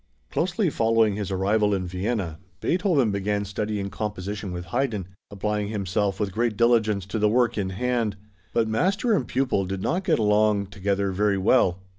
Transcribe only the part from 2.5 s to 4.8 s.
Beethoven began studying composition with